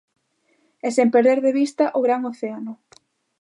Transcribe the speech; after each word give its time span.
E 0.85 0.89
sen 0.97 1.09
perder 1.15 1.39
de 1.45 1.51
vista 1.59 1.85
o 1.97 1.99
gran 2.05 2.21
océano. 2.31 2.73